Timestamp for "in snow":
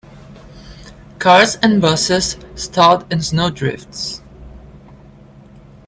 3.13-3.51